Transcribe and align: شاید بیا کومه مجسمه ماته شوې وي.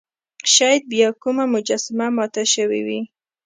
شاید 0.53 0.83
بیا 0.91 1.09
کومه 1.23 1.45
مجسمه 1.53 2.07
ماته 2.17 2.43
شوې 2.53 2.81
وي. 2.87 3.01